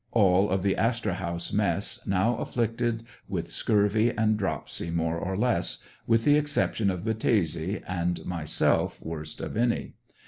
[0.13, 5.77] All of the ''Astor House Mess" now afflicted with scurvy and dropsy more or less,
[6.07, 9.93] with the exception of Battese, and myself worst of any.